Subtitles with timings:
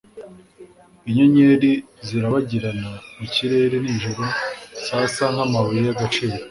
[1.09, 1.71] Inyenyeri
[2.07, 4.23] zirabagirana mu kirere nijoro
[4.87, 6.35] zasa nkamabuye y'agaciro.